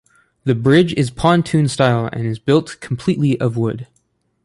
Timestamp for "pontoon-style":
1.11-2.09